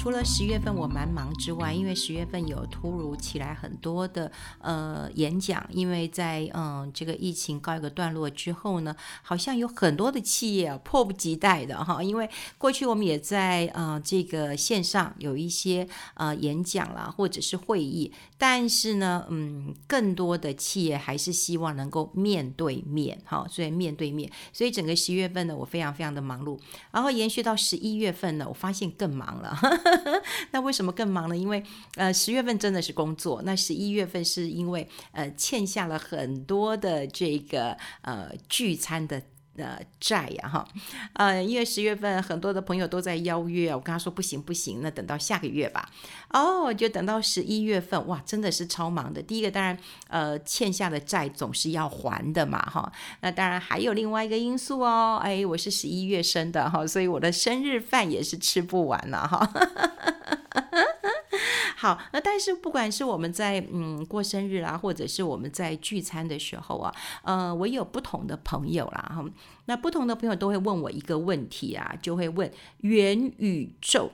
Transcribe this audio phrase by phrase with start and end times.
[0.00, 12.26] 除了十月份我蛮忙之外，因为十月份有突如其来很多的呃演讲，因为在嗯这个疫情告一个段落之后呢，好像有很多的企业啊迫不及待的哈，因为
[12.56, 26.58] 过去我们也在呃这个线上有一些呃演讲啦，或者是会议，但是呢，嗯，更多的企业还是希望能够面对面哈，所以面对面，所以整个十月份呢，我非常非常的忙碌，
[26.90, 29.60] 然后延续到十一月份呢，我发现更忙了。
[30.52, 31.36] 那为什么更忙呢？
[31.36, 31.62] 因为
[31.96, 39.22] 呃十月份真的是工作，那十一月份是因为呃欠下了很多的这个呃聚餐的。
[39.56, 40.66] 呃，债呀，哈，
[41.14, 45.90] 呃，因为十月份很多的朋友都在邀约，我跟他说不行不行，那等到下个月吧。
[46.30, 49.20] 哦，就等到十一月份，哇，真的是超忙的。
[49.20, 49.76] 第一个当然，
[50.08, 52.90] 呃，欠下的债总是要还的嘛，哈。
[53.20, 59.50] 那当然还有另外一个因素哦，哎，我是十一月生的哈，所以我的生日饭也是吃不完了哈。
[61.76, 69.24] 好，那但是不管是我们在嗯过生日啊，或者是我们在聚餐的时候啊，呃，我有不同的朋友啦，哈，
[69.66, 74.10] 那不同的朋友都会问我一个问题啊，就会问元宇宙。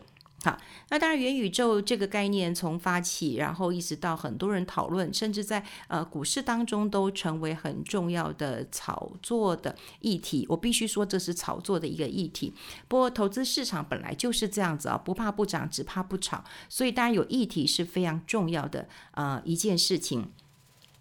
[0.47, 0.57] 好，
[0.91, 10.47] 那当然，元宇宙这个概念从发起，然后一直到很多人讨论，甚至在呃股市当中都成为很重要的炒作的议题。
[10.49, 12.55] 我必须说，这是炒作的一个议题。
[12.87, 16.45] 不过，投资市场本来就是这样子啊，不怕不涨，只怕不炒。
[16.69, 20.31] 所以，当然有议题是非常重要的呃一件事情。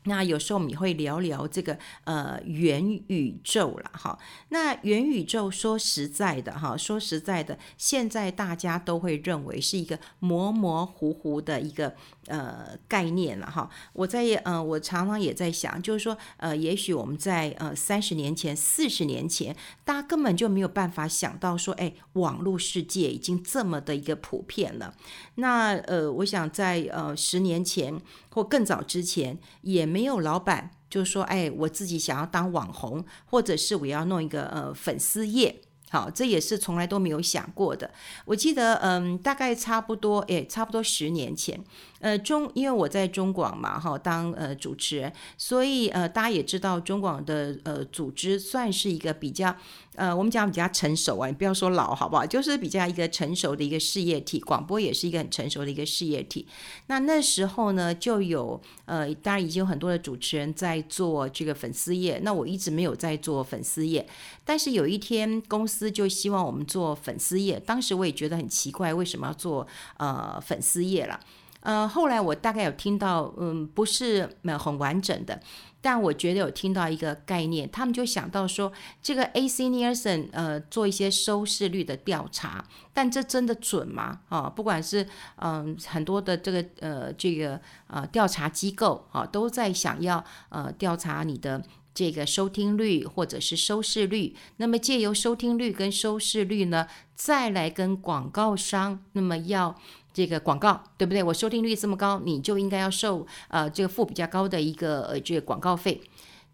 [0.05, 4.17] 那有时候我们也会聊聊这个呃元宇宙了哈。
[4.49, 11.93] 那元宇宙说实在的哈，说实在的，现在大家都会认为是一个模模糊糊的一个
[12.27, 13.69] 呃概念了哈。
[13.93, 24.93] 我在呃我常常也在想，就是说呃也许我们在呃三十年前、四十年前，大家根本就没有办法想到说，哎，网络世界已经这么的一个普遍了。
[25.35, 27.99] 那呃，我想在呃十年前
[28.35, 29.85] 或更早之前也。
[29.85, 35.61] 没有老板就说：“哎，我自己想要当网红，或者是我要弄一个呃粉丝页。”
[35.95, 37.89] 好，这也是从来都没有想过的。
[38.25, 41.57] 我记得，嗯，大概差不多，哎，差不多十年前。
[41.99, 49.55] 呃，中，因为我在中广嘛，哈，当呃主持人，所以呃，大家也知道中广的呃组织算是一个比较，
[49.95, 52.23] 呃，我们讲比较成熟啊，你不要说老，好不好？
[52.23, 56.45] 就是比较一个成熟的一个事业体，广播也是一个很成熟的一个事业体。
[56.87, 64.05] 那那时候呢，就有呃，当然已经有很多的主持人在做这个粉丝业，那我一直没有在做粉丝业，
[64.43, 69.65] 但是有一天公司就希望我们做粉丝页，当时我也觉得很奇怪，为什么要做
[69.97, 71.19] 呃粉丝页了？
[71.61, 75.41] 呃，后来我大概有听到，嗯，不是很完整的，
[75.81, 82.63] 但我觉得有听到一个概念，他们就想到说，这个 AC Nielsen 呃做一些收视率的调查，
[82.93, 84.19] 但这真的准吗？
[84.29, 85.07] 啊，不管是
[85.37, 91.63] 嗯、很多的这个呃这个呃调查机构啊，都在想要呃调查你的
[91.95, 99.75] 这个收听率或者是收视率，那么借由收听率跟收视率呢，再来跟广告商，那么要。
[100.15, 101.21] 这个广告对不对？
[101.21, 106.01] 我收听率这么高，你就应该要收呃这个付比较高的一个呃这个广告费。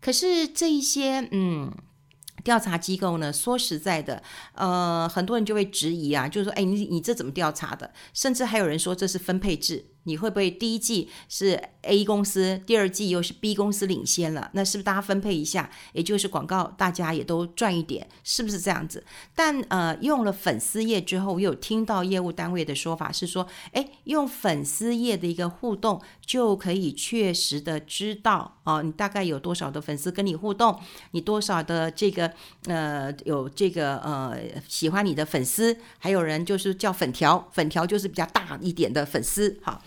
[0.02, 1.72] 可是这一些嗯
[2.44, 4.24] 调查机构呢，说实在的，
[4.56, 7.94] 呃很多人就会质疑啊，就是说，哎，你你这怎么调查的？
[8.16, 9.86] 甚至还有人说这是分配制。
[10.04, 14.50] 你会不会第一季是 A 公司，第二季又是 B 公司领先了？
[14.54, 19.04] 那是不是大家分配一下，也就是广告大家也都赚一点，是不是这样子？
[19.36, 30.80] 但呃，用了粉丝页之后，我有听到业务单位的说法是说，诶，用粉丝页的一个互动就可以确实的知道哦，你大概有多少的粉丝跟你互动，
[31.12, 32.32] 你多少的这个
[32.66, 34.38] 呃有这个呃
[34.68, 39.82] 喜欢你的粉丝，还有人就是叫粉条，粉条就是比较大一点的粉丝，好。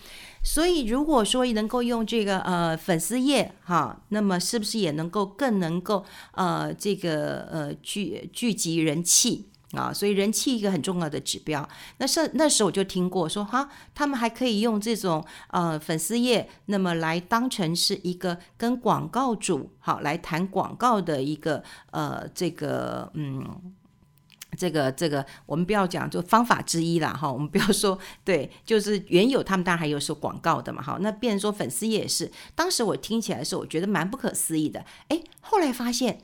[0.47, 9.91] 所以，如果说能够用这个呃粉丝页哈，那么是不是也能够更能够呃这个呃聚聚集人气啊？
[9.91, 11.67] 所以人气一个很重要的指标。
[11.97, 23.73] 那是那时候我就听过说哈，他们还可以用这种呃粉丝页，那么来当成是一个跟广告主好来谈广告的一个呃这个嗯。
[24.57, 27.31] 这个这个，我们不要讲，就方法之一啦，哈。
[27.31, 30.97] 我们不要说对，就是原有他们当然还有说广告的嘛，哈。
[31.01, 34.85] 那变成说粉丝页也是，当时我听起来的时候，我觉得蛮不可思议的。
[35.09, 36.21] 哎，后来发现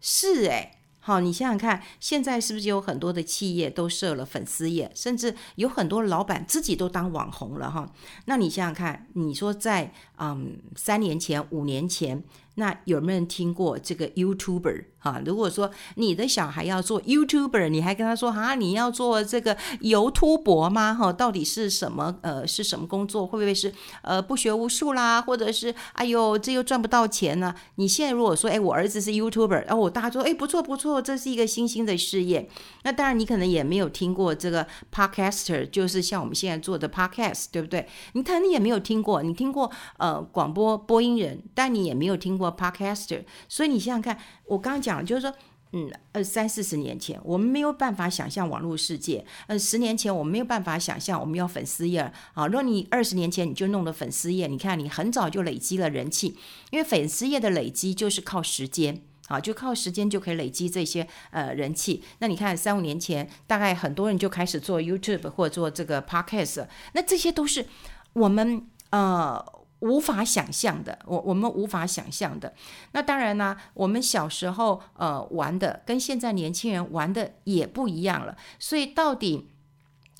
[0.00, 7.90] 是哎，好，你想想看，现在是不是有很多的企业都设了粉丝页，甚至有很多老板自己都当网红了，哈。
[8.26, 12.22] 那你想想看，你说在嗯三年前、五年前，
[12.56, 14.84] 那有没有人听过这个 YouTuber？
[15.00, 15.20] 哈。
[15.26, 20.94] 如果说你的小孩要做 YouTuber，你还跟他说啊，你要做这个油秃伯吗？
[20.94, 22.16] 哈，到底是什么？
[22.22, 23.26] 呃，是什么工作？
[23.26, 25.20] 会不会是呃不学无术啦？
[25.20, 27.54] 或者是哎呦，这又赚不到钱呢？
[27.74, 32.48] 你现在如果说，哎，我儿子是 YouTuber，然后我大家说，哎，不错不错，这是一个新兴的事业。
[32.82, 37.88] 那当然，你可能也没有听过这个 Podcaster，就是像我们现在做的 Podcast，对不对？
[38.12, 43.24] 你可能也没有听过，你听过呃广播播音人，但你也没有听过 Podcaster。
[43.48, 45.32] 所以你想想看，我刚刚讲就是说，
[45.72, 52.46] 嗯，呃，三四十年前，我们没有办法想象网络世界；呃，十年前，我们没有办法想象我们要粉丝页啊。
[52.46, 56.36] 如果你二十年前你就弄了粉丝页，你看你很早就累积了人气，
[56.70, 59.02] 因为粉丝页的累积就是靠时间。
[59.28, 62.02] 啊，就靠时间就可以累积这些呃人气。
[62.18, 67.64] 那你看三五年前，大概很多人就开始做 YouTube 或者做这个 Podcast，那这些都是
[68.14, 69.40] 我们呃
[69.80, 72.52] 无法想象的，我我们无法想象的。
[72.92, 78.36] 那当然呢，我们小时候呃玩的跟现在年轻人玩的也不一样了。
[78.58, 79.50] 所以到底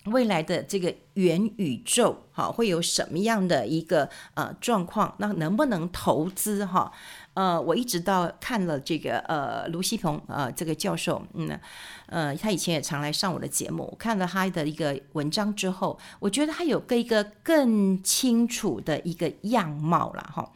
[0.07, 5.15] 未来的这个元宇宙哈会有什么样的一个呃状况？
[5.19, 6.91] 那能不能投资哈？
[7.35, 11.61] 呃，我一直到看了这个呃卢锡鹏呃这个教授，嗯，
[12.07, 20.51] 呃他以前也常来上我的节目，我看了他的一个文章之后，我觉得他有个一个更清楚的一个样貌了哈。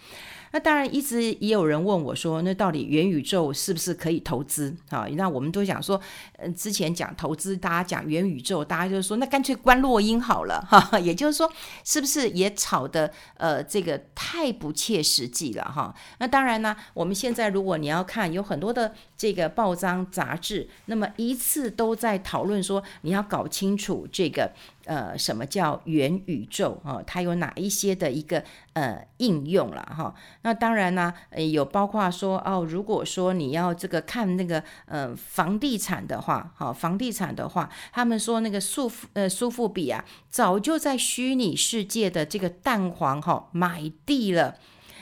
[0.55, 5.05] 那当然，一直也有人问我说，那到底元宇宙是不是可以投资啊？
[5.17, 6.01] 那我们都讲说，
[6.39, 10.97] 嗯，之前讲投资，大家讲元宇宙，大家就说那干脆关落音好了哈。
[11.01, 11.53] 也就是说，
[11.83, 15.93] 是不是也炒得呃这个太不切实际了哈？
[16.19, 24.53] 那当然呢，我们现在如果你要看，有很多的这个报章杂志，那么一次都在讨论说，你要搞清楚这个。
[24.87, 27.03] 呃，什么叫元宇宙啊？
[27.07, 28.45] 它有哪一些的一个
[28.75, 30.15] 呃应用了哈？
[30.43, 31.15] 那当然呢，
[31.51, 44.59] 有包括说哦，如果说你要这个看那个呃房地产的话，哈，房地产的话，他们说那个苏呃苏富比啊，早就在虚拟世界的这个蛋黄哈买地了，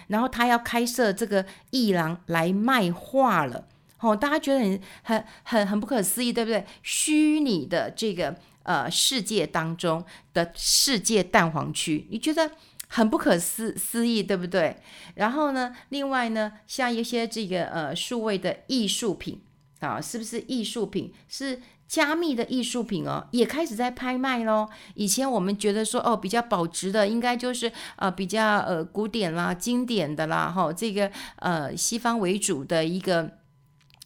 [0.07, 3.67] 然后他要开设这个艺廊来卖画了，
[4.03, 6.67] 哦，大家觉得很很很很不可思议，对不对？
[6.83, 8.37] 虚拟的这个。
[8.65, 12.49] 呃，世界当中的世界蛋黄区，你觉得
[12.87, 14.77] 很不可思思议，对不对？
[15.17, 19.43] 然后呢，另外呢，像一些这个呃数位的艺术品
[19.81, 21.13] 啊，是不是艺术品？
[21.27, 24.69] 是加密的艺术品哦，也开始在拍卖喽。
[24.95, 31.11] 以前我们觉得说哦，比较保值的，应该就是呃比较呃古典啦、经典的啦，哈、哦，这个
[31.41, 33.42] 呃西方为主的一个。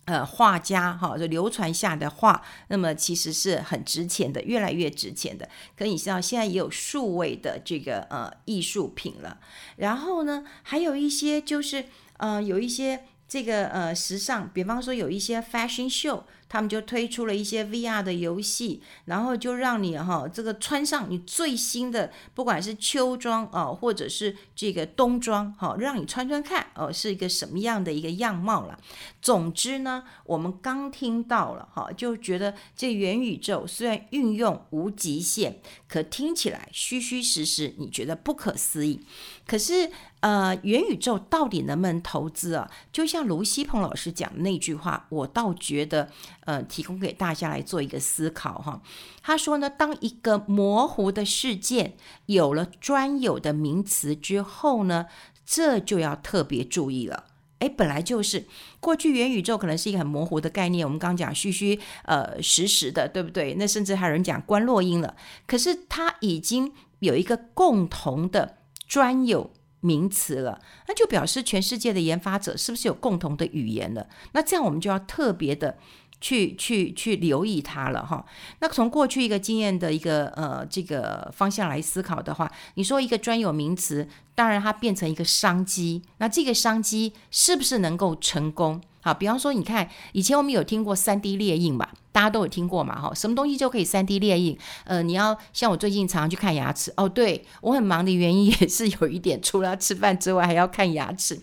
[0.06, 5.49] 呃，画家哈，就流传下的画，那么其实是很值钱的，越来越值钱的。
[5.76, 9.38] 可你知道，现在也有数位的这个呃艺术品了。
[9.76, 11.87] 然后呢，还有一些就是
[12.19, 16.23] 呃，有一些这个呃时尚，比方说有一些 fashion show。
[16.49, 28.78] 他们就推出了一些 VR 的游戏，然后就让你哈这个穿上你最新的，不管是秋装啊，或者是这个冬装哈，让你穿穿看哦，是一个什么样的一个样貌了。
[29.20, 35.58] 总之呢，我们刚听到了哈，就觉得这元宇宙虽然运用无极限，
[35.88, 39.00] 可听起来虚虚实实，你觉得不可思议。
[39.46, 39.90] 可是
[40.20, 42.69] 呃，元宇宙到底能不能投资啊？
[42.93, 46.10] 就像卢西鹏老师讲的那句话，我倒觉得。
[46.46, 48.81] 呃，提供给大家来做一个思考哈。
[49.20, 55.06] 他说呢，当一个模糊的事件有了专有的名词之后呢，
[55.44, 57.24] 这就要特别注意了。
[57.58, 58.46] 诶，本来就是
[58.79, 63.55] 过去元宇宙可能是一个很模糊的概念，我们刚讲虚虚呃实实的，对不对？
[63.55, 65.17] 那甚至还有人讲关落音了。
[65.48, 69.50] 可是它已经有一个共同的专有
[69.81, 74.06] 名词了，那就表示全世界的研发者是不是有共同的语言了？
[74.32, 75.76] 那这样我们就要特别的。
[76.19, 78.24] 去去去留意它了哈。
[78.60, 88.81] 那从过去一个经验的一个呃这个方向来思考的话，你说一个专有名词，当然它变成一个商机，那这个商机是不是能够成功？
[89.06, 91.93] 好，比方说你看以前我们有听过三 D 列印吧。
[92.10, 92.98] 大家都有听过嘛？
[92.98, 94.58] 哈，什么东西就可以三 D 列印？
[94.84, 97.06] 呃，你要像我最近常常去看牙齿哦。
[97.06, 101.39] 对，我很忙的原因也是有一点，除了吃饭之外还要看牙齿。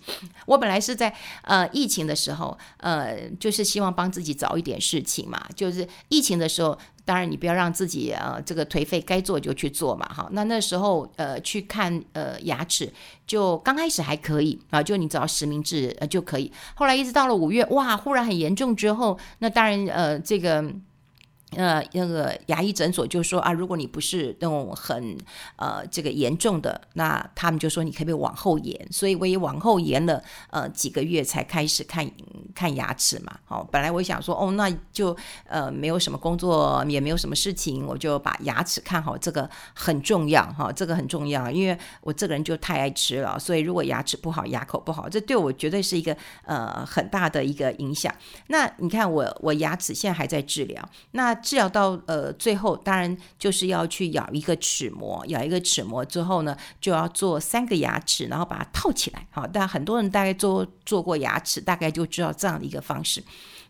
[0.48, 5.39] 我本来是在呃疫情的时候，呃，就是希望帮自己找一点事情嘛。
[5.55, 10.05] 就是疫情的时候，当然你不要让自己呃这个颓废，该做就去做嘛。
[10.07, 12.91] 哈，那那时候呃去看呃牙齿，
[13.27, 16.51] 就刚开始还可以啊，就你只要实名制呃就可以。
[16.75, 20.63] 后来一直到了五月，哇，忽然很严重之后，那当然呃这个。
[21.55, 25.17] 呃，那个牙医诊所就说啊，如果你不是那种很
[25.57, 28.88] 呃这个严重的，那他们就说你可不可以往后延？
[28.91, 32.10] 所以我也往后延了呃几个月才开始看
[32.55, 33.38] 看牙齿嘛。
[33.45, 48.13] 好，本来我想说哦，那就呃没有什么工作，也没有什么事情，我就把牙齿看好，这个很重要哈，这个很重要，因为我这个人就太爱吃了，所以如果牙齿不好，牙口不好，这对我绝对是一个呃很大的一个影响。
[48.48, 51.42] 那你看我我牙齿现在还在治疗，那。
[51.43, 59.27] 治疗到呃最后，当然就是要去咬一个齿膜，咬一个齿膜之后呢，就要做三个牙齿，然后把它套起来。
[59.29, 63.23] 好，但很多人大概做做过牙齿，大概就知道这样的一个方式。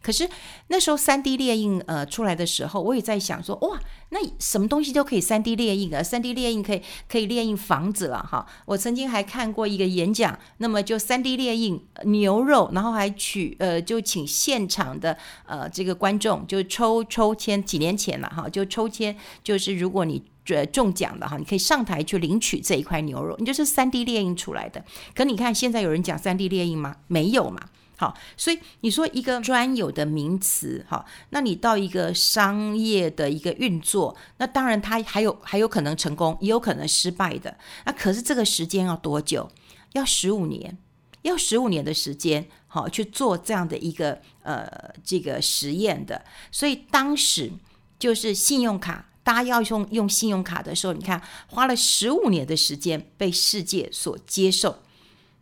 [0.03, 0.29] 可是
[0.67, 3.79] 那时候三 D 列印呃出来的时候，我也在想说，哇，
[4.09, 8.45] 那什么东西都可以三 D 列印啊三 D 列印可以可以列印房子了哈。
[8.65, 24.83] 我曾经还看过一个演讲，那么就三 D 列印牛肉，然后还取呃就请现场的呃这个观众就抽抽签，几年前了哈，就抽签，就是如果你呃中奖了哈，你可以上台去领取这一块牛肉，你就是三 D 列印出来的。
[25.15, 26.97] 可你看现在有人讲三 D 列印吗？
[27.07, 27.61] 没有嘛。
[27.95, 37.55] 好，所以你说一个专有的名词，哈，那你到一个商业的一个运作，那当然它还有还有可能成功，也有可能失败的。
[37.85, 39.49] 那可是这个时间要多久？
[39.93, 40.75] 要十五年，
[41.21, 44.67] 要十五年的时间，好去做这样的一个呃
[45.03, 46.25] 这个实验的。
[46.51, 47.51] 所以当时
[47.99, 54.82] 就是信用卡，大家要用用信用卡的时候，你看花了十五年的时间被世界所接受。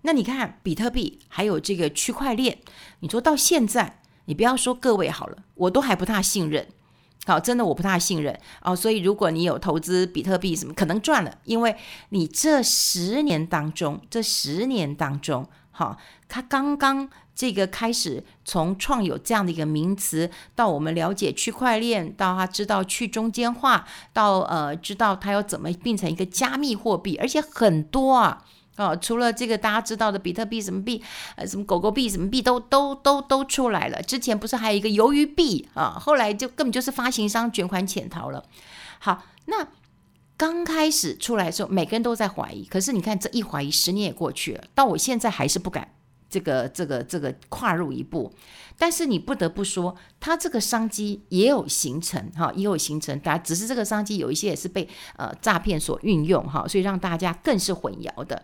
[0.03, 2.57] 那你看，比特币还有这个区块链，
[3.01, 6.67] 你说到现在，你不要说各位好了，我都还不大信任。
[7.27, 8.75] 好，真的我不大信任哦。
[8.75, 11.75] 所以如果你有投资比特币什么，可能赚了，因为
[12.09, 15.95] 你这十年当中，这十年当中，哈，
[16.27, 28.43] 他刚刚这个开始从创有这样的一个名词，到我们了解区块链，到他知道去中间化，到呃知道他要怎么变成一个加密货币，而且很多啊。
[28.77, 31.03] 哦，除了这个大家知道的比特币什么币，
[31.35, 34.01] 呃，什么狗狗币什么币都都都都出来了。
[34.01, 35.97] 之前不是还有一个鱿鱼币啊？
[35.99, 38.43] 后来就根本就是发行商卷款潜逃了。
[38.99, 39.67] 好，那
[40.37, 42.65] 刚开始出来的时候，每个人都在怀疑。
[42.65, 45.89] 可是你看这一怀疑，十年也过去了，到我现在还是不敢。
[46.31, 48.33] 这个这个这个跨入一步，
[48.77, 58.41] 但是你不得不说，它这个商机也有形成哈，也有形成，大家只是这个商机有一些也是被呃诈骗所运用哈，所以让大家更是混淆的。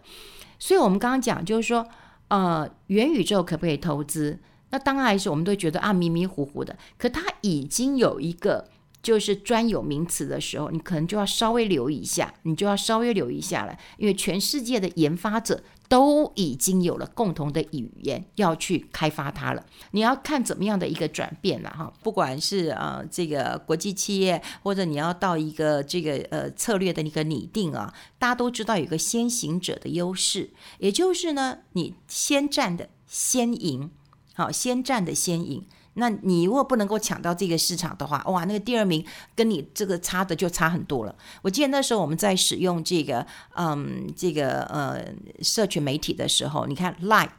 [0.59, 1.87] 所以我们刚刚讲就是说，
[2.27, 4.37] 呃，元宇宙可不可以投资？
[4.71, 8.67] 那当然是我们都觉得啊迷迷糊糊的，可它已经有一个
[9.01, 15.63] 就是专有名词的时候，你可能就要稍微留意一下，你就要稍微留意一下了，因为全世界的研发者。
[15.89, 19.65] 都已经有了共同的语言，要去开发它了。
[19.91, 33.89] 你要看怎么样的一个转变了哈，不管是呃这个国际企业，或者你要到一个这个呃策略的一个拟定啊，大家都知道有个先行者的优势，也就是呢，你先占的先赢，
[34.33, 35.65] 好，先占的先赢。
[35.97, 41.15] 那你如果不能够抢到这个市场的话，哇，那个第二名跟你这个差的就差很多了。
[41.41, 43.25] 我记得那时候我们在使用这个，
[43.55, 45.05] 嗯，这个呃，
[45.41, 47.29] 社群媒体的时候，你看 Line，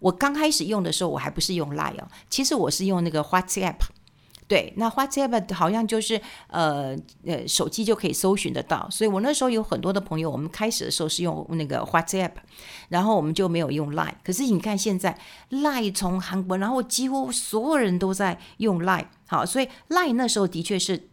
[0.00, 3.76] 我刚开始用的时候，我还不是用 Line 哦，其实我是用那个 WhatsApp。
[4.48, 12.30] 对，那 WhatsApp 好像就是呃呃手机就可以搜寻得到，所以我那时候有很多的朋友，我们开始的时候是用那个 WhatsApp，
[12.88, 14.14] 然后我们就没有用 Line。
[14.22, 15.18] 可是你看现在
[15.50, 21.08] Line 从韩国，然后几乎所有人都在用 Line，好，所以 Line 那时候的确是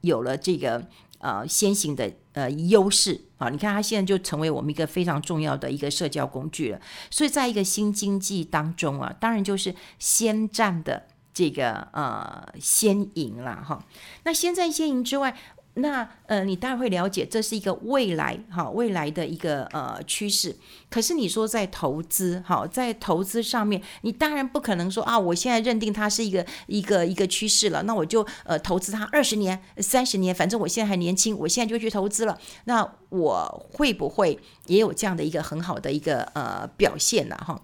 [0.00, 3.50] 有了这个呃先行的呃优势啊。
[3.50, 6.80] 你看它现在就成为我们一个非常重要的一个社交工具了。
[7.10, 11.08] 所以在一个新经济当中啊，当然就是先占的。
[11.38, 13.80] 这个呃，先赢了哈。
[14.24, 15.36] 那先占先赢之外，
[15.74, 20.56] 那呃，你当然会了解，这是一个未来哈，未来的一个呃趋势。
[20.90, 32.36] 可是你说在投资哈，在投资上面，你当然不可能说啊，我现在认定它是一个一个一个趋势了，那我就呃投资它二十年、三十年，反正我现在还年轻，我现在就去投资了。
[32.64, 37.36] 那我会不会也有这样的一个很好的一个呃表现呢？
[37.36, 37.62] 哈？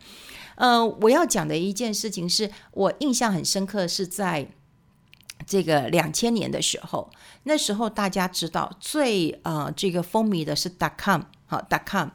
[0.57, 4.49] 呃，我要讲的一件事情是我印象很深刻，是在
[5.47, 7.11] 这个两千年的时候，
[7.43, 11.23] 那时候大家知道最呃这个风靡的是 dot com。
[11.69, 12.09] ，dot-com。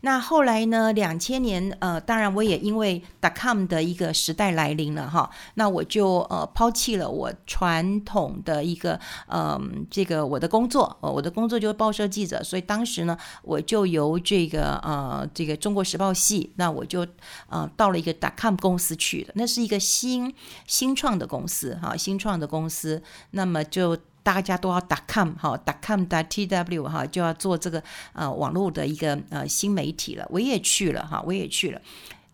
[0.00, 0.92] 那后来呢？
[0.92, 17.06] 两千年，呃，当然我也因为 dot-com 的一个时代来临了哈，那我就呃抛弃了我传统的一个嗯、这个我的工作，呃，我的工作就是报社记者，所以当时呢，我就由这个呃这个中国时报系，那我就
[17.48, 20.34] 呃到了一个 dot-com 公司去了，那是一个新
[20.66, 23.96] 新创的公司哈，新创的公司，那么就。
[24.22, 30.26] 大家都要 .com 哈，.com .tw 哈，就要做这个呃网络的一个呃新媒体了。
[30.30, 31.80] 我也去了哈，我也去了。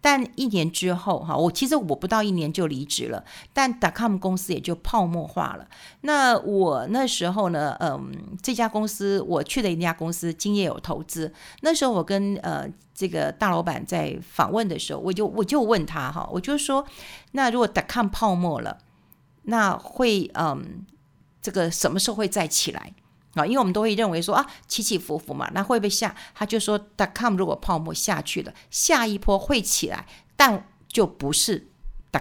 [0.00, 5.66] 但一年之后哈，我其实我不到一年就离职了，但 .com 公司也就泡沫化了。
[6.02, 11.32] 那我那时候呢，嗯，这家公司我去的一家公司，今夜有投资。
[11.62, 12.64] 那时候我跟呃
[12.94, 16.86] 这个大老板在访问的时候，我就我就问他哈，我就说，
[17.32, 18.78] 那如果 .com 泡沫了，
[19.42, 20.86] 那会嗯
[21.40, 22.94] 这个什么时候会再起来？
[23.34, 26.14] 啊，因为我们都会认为说啊，起起伏伏嘛，那会不会下？
[26.34, 26.78] 他就说
[27.14, 31.70] ，.com 如果泡沫下去了，下一波会起来，但就不是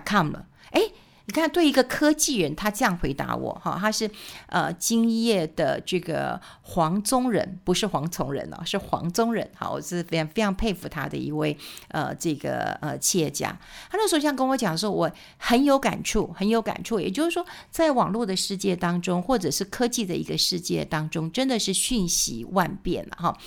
[0.06, 0.48] .com 了。
[0.72, 0.82] 哎。
[1.28, 4.10] 你看，对一个科技人，他这样回答我哈，他是
[4.46, 9.46] 呃，今夜的这个黄宗仁，不是黄从仁哦，是黄宗仁。
[9.54, 11.58] 好，我是非常非常佩服他的一位
[11.90, 13.50] 呃，这个呃企业家。
[13.92, 16.98] 他那时候这样跟我讲说，我很有感触，很有感触。
[16.98, 23.38] 也就是说，在网络的世界当中，或者是科技的一个世界当中，真的是瞬息万变了哈。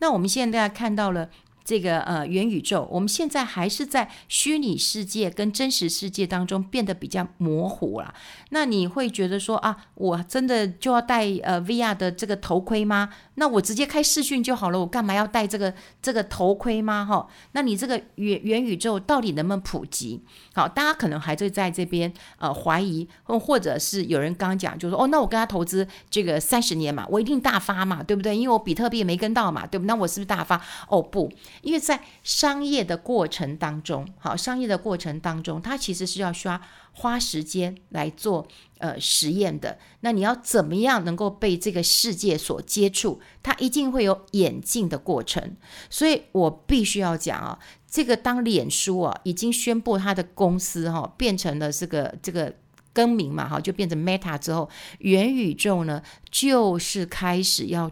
[0.00, 1.30] 那我们现在大家看到了。
[1.68, 8.14] 这个呃元宇宙，我们现在还是在虚拟世界跟真实世界当中变得比较模糊了。
[8.48, 13.10] 那你会觉得说啊，我真的就要戴呃 VR 的这个头盔吗？
[13.34, 17.04] 那我直接开视讯就好了，我干嘛要戴这个这个头盔吗？
[17.04, 20.22] 哈，那你这个元元宇宙到底能不能普及？
[20.54, 28.34] 好，大家可能还是在这边呃怀疑，或者是有人刚讲，就说哦，那我跟他投资这个三十年嘛，我一定大发嘛，对不对？
[28.34, 29.88] 因为我比特币没跟到嘛，对不对？
[29.88, 30.58] 那我是不是大发？
[30.88, 31.30] 哦不。
[31.62, 36.60] 因为在商业的过程当中，好，商业的过程当中，它其实是要需要
[36.92, 38.46] 花时间来做
[38.78, 39.78] 呃实验的。
[40.00, 43.20] 那你要怎么样能够被这个世界所接触？
[43.42, 45.56] 它一定会有演进的过程。
[45.90, 47.58] 所以我必须要讲啊，
[47.90, 52.54] 这个当脸书啊已经宣布它的公司哈变成了这个这个
[52.92, 57.90] 更名嘛哈，就变成 Meta 之后，元宇宙呢就是开始要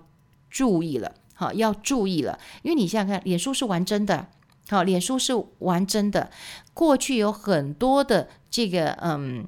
[0.51, 1.13] 注意了。
[1.39, 4.27] 好，要注意了，因为你想想看，脸书是玩真的，
[4.69, 6.31] 好，脸书是玩真的。
[6.73, 9.47] 过去有很多的这个嗯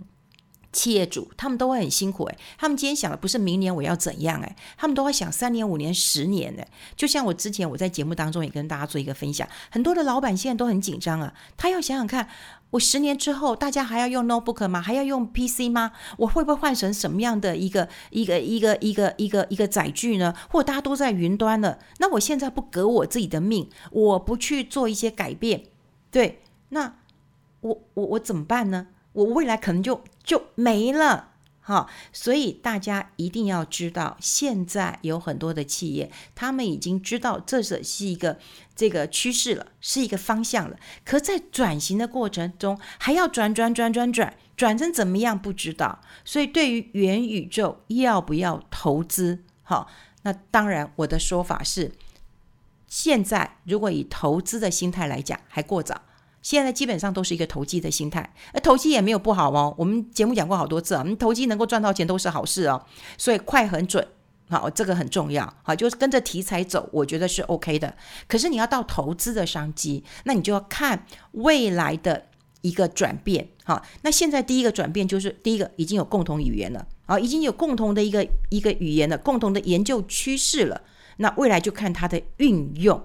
[0.70, 6.64] 企业主，他们都会很辛苦诶，他们今天想的不是明年我要怎样诶，他们都会想三年、五年、十年的。
[6.94, 12.28] 就像我之前我在节目当中也跟大家做一个分享，很多的老板现在都很紧张啊，他要想想看。
[12.70, 14.80] 我十年之后，大家还要用 notebook 吗？
[14.82, 15.92] 还要用 PC 吗？
[16.18, 20.34] 我会不会换成什么样的一个一个一个一个一个一个载具呢？
[20.50, 25.64] 或大家都在云端了，那我现在不革我自己的命，我不去做一些改变，
[26.10, 26.96] 对，那
[27.60, 28.88] 我我我怎么办呢？
[29.14, 31.27] 我未来可能就就没了。
[31.68, 38.38] 好，所以大家一定要知道，现在有很多的企业，他们已经知道这是是一个
[38.74, 40.78] 这个趋势了，是一个方向了。
[41.04, 46.00] 可在转型的过程中，还要转转转转转，转成怎么样不知道。
[46.24, 49.40] 所以对于元宇宙要不要投资？
[49.62, 49.90] 好，
[50.22, 51.92] 那当然我的说法是，
[52.86, 56.00] 现在如果以投资的心态来讲，还过早。
[56.40, 59.74] 现在基本上都是一个投机的心态，而投机也没有不好哦。
[59.76, 62.84] 我们节目讲过好多次啊，我们投机能够赚到钱都是好事哦。
[63.16, 64.06] 所以快很准，
[64.48, 67.94] 好，这个很重要，好，就是跟着题材走，我觉得是 OK 的。
[68.26, 72.26] 可是你要到投资的商机，那你就要看未来的
[72.62, 73.82] 一个转变，好。
[74.02, 80.80] 那现在第一个转变就是第一个已经有共同语言了，啊，已经有共同的一个一个语言了，共同的研究趋势了。
[81.18, 83.02] 那未来就看它的运用。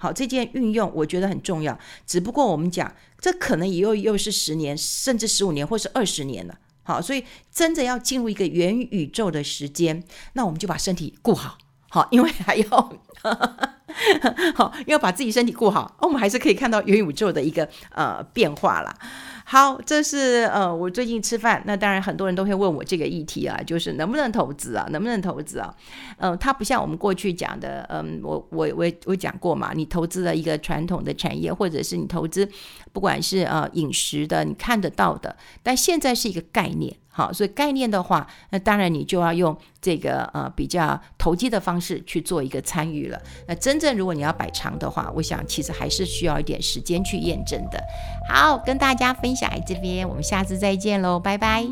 [0.00, 1.78] 好，这件运用我觉得很重要。
[2.06, 6.54] 只不过我们讲，这可能也又又是十年，甚至十五年，或是二十年了。
[6.82, 11.58] 好，所以真的要进入一个元宇宙的时间，那我们就把身体顾好。
[11.90, 12.92] 好，因为还要
[14.56, 18.96] 好，要把自己身体顾好，我们还是可以看到元宇宙的一个呃变化啦。
[19.52, 25.74] 好，这是呃，我最近吃饭，那当然很多人都会问我这个议题啊，就是能不能投资啊，能不能投资啊？
[26.18, 32.48] 嗯、它不像我们过去讲的，嗯，我我我我讲过嘛，你投资了一个传统的产业，或者是你投资
[32.92, 36.96] 不管是呃饮食的，你看得到的，但现在是一个概念。
[37.20, 43.20] 好，所以概念的话，那当然你就要用这个呃比较投机的方式去做一个参与了。
[43.46, 47.78] 那真正如果你要摆长的话，我想其实还是需要一点时间去验证的。
[48.26, 51.66] 好，跟大家分享这边，我们下次再见喽，拜拜。